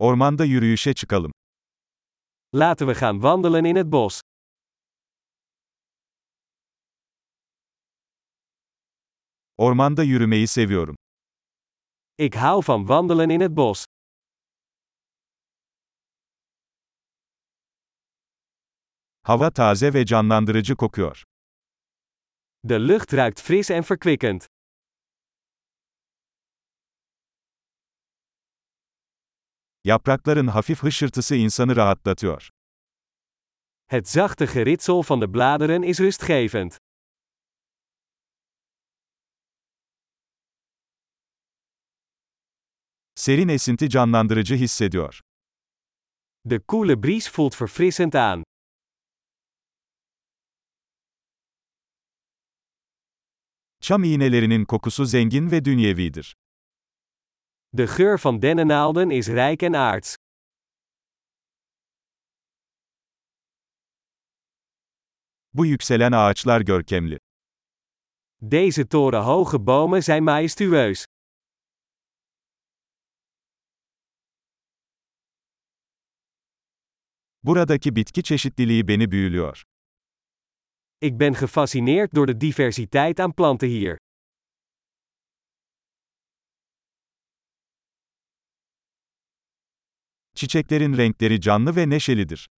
[0.00, 1.32] Ormanda yürüyüşe çıkalım.
[2.54, 4.20] Laten we gaan wandelen in het bos.
[9.56, 10.96] Ormanda yürümeyi seviyorum.
[12.18, 13.84] Ik hou van wandelen in het bos.
[19.22, 21.24] Hava taze ve canlandırıcı kokuyor.
[22.64, 24.40] De lucht ruikt fris en verkwikkend.
[29.88, 32.50] Yaprakların hafif hışırtısı insanı rahatlatıyor.
[33.86, 36.72] Het zachte geritsel van de bladeren is rustgevend.
[43.14, 45.20] Serin esinti canlandırıcı hissediyor.
[46.44, 48.44] De koele bries voelt verfrissend aan.
[53.80, 56.34] Çam iğnelerinin kokusu zengin ve dünyevidir.
[57.72, 60.14] De geur van dennennaalden is rijk en aards.
[65.52, 67.18] Bu yükselen ağaçlar görkemli.
[68.40, 71.04] Deze torenhoge bomen zijn majestueus.
[77.42, 79.62] Buradaki bitki çeşitliliği beni büyülüyor.
[81.00, 83.98] Ik ben gefascineerd door de diversiteit aan planten hier.
[90.38, 92.48] Çiçeklerin renkleri canlı ve neşelidir.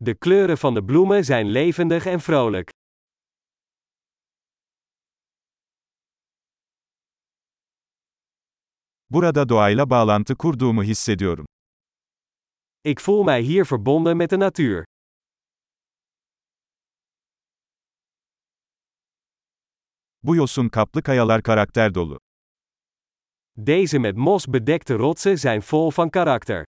[0.00, 2.70] De kleuren van de bloemen zijn levendig en vrolijk.
[9.10, 11.46] Burada doğayla bağlantı kurduğumu hissediyorum.
[12.84, 14.84] Ik voel mij hier verbonden met de natuur.
[20.22, 22.18] Bu yosun kaplı kayalar karakter dolu.
[23.58, 26.64] Deze met mos bedekte rotsen zijn vol van karakter.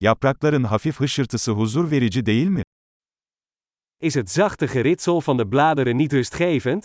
[0.00, 2.62] Yaprakların hafif hışırtısı huzur verici değil mi?
[4.00, 6.82] Is het zachte geritsel van de bladeren niet rustgevend?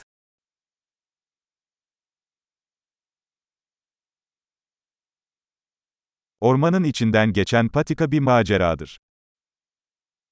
[6.40, 8.98] Ormanın içinden geçen patika bir maceradır.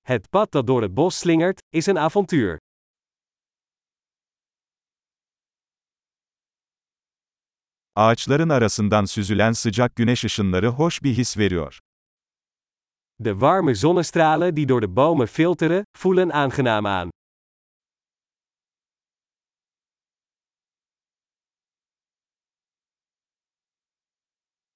[0.02, 2.58] Het pad dat door het bos slingert, is een avontuur.
[7.96, 11.80] Ağaçların arasından süzülen sıcak güneş ışınları hoş bir his veriyor.
[13.20, 17.12] De warme zonnestralen die door de bomen filteren, voelen aangenaam aan.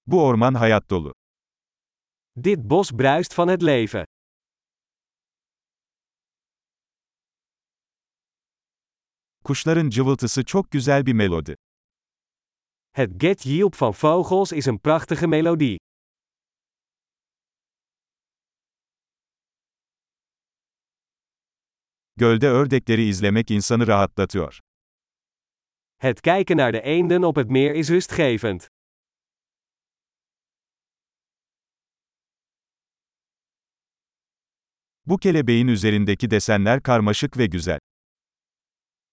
[0.07, 1.13] Bu orman hayat dolu.
[2.43, 4.05] Dit bos bruist van het leven.
[9.43, 11.55] Kuşların cıvıltısı çok güzel bir melodi.
[12.97, 15.75] Het getjilp van vogels is een prachtige melodie.
[22.15, 24.59] Gölde ördekleri izlemek insanı rahatlatıyor.
[25.97, 28.65] Het kijken naar de eenden op het meer is rustgevend.
[35.05, 37.79] Bu kelebeğin üzerindeki desenler karmaşık ve güzel.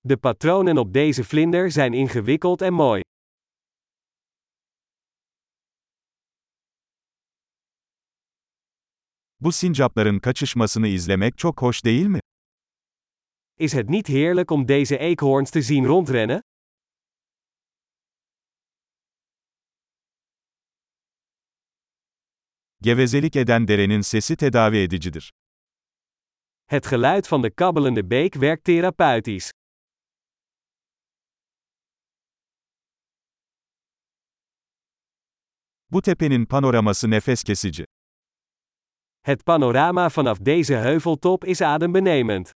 [0.05, 3.03] De patronen op deze vlinder zijn ingewikkeld en mooi.
[9.41, 12.21] Bu sincapların kaçışmasını izlemek çok hoş değil mi?
[13.59, 16.41] Is het niet heerlijk om deze eekhoorns te zien rondrennen?
[22.81, 25.33] Gevezelik eden derenin sesi tedavi edicidir.
[26.65, 29.51] Het geluid van de kabbelende beek werkt therapeutisch.
[35.91, 37.85] Bu tepenin panoraması nefes kesici.
[39.25, 42.51] Het panorama vanaf deze heuveltop is adembenemend.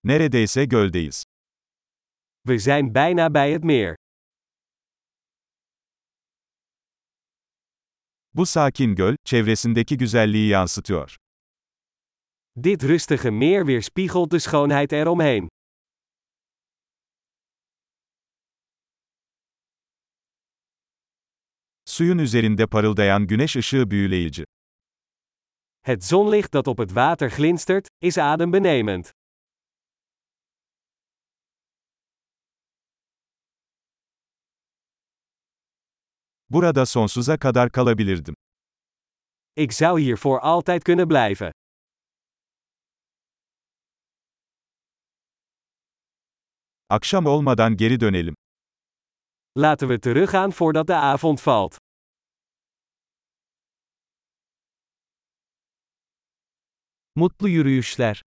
[0.00, 1.22] Neredeyse göldeyiz.
[2.40, 3.94] We zijn bijna bij het meer.
[8.30, 11.16] Bu sakin göl, çevresindeki güzelliği yansıtıyor.
[12.62, 15.48] Dit rustige meer weerspiegelt de schoonheid eromheen.
[21.98, 24.44] suyun üzerinde parıldayan güneş ışığı büyüleyici.
[25.82, 29.04] Het zonlicht dat op het water glinstert, is adembenemend.
[36.50, 38.34] Burada sonsuza kadar kalabilirdim.
[39.56, 41.50] Ik zou hier voor altijd kunnen blijven.
[46.88, 48.34] Akşam olmadan geri dönelim.
[49.56, 51.87] Laten we teruggaan voordat de avond valt.
[57.18, 58.22] Mutlu yürüyüşler.